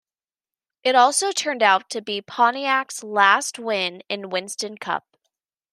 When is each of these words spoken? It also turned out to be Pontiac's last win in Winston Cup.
It 0.83 0.95
also 0.95 1.31
turned 1.31 1.61
out 1.61 1.87
to 1.91 2.01
be 2.01 2.23
Pontiac's 2.23 3.03
last 3.03 3.59
win 3.59 4.01
in 4.09 4.31
Winston 4.31 4.79
Cup. 4.79 5.05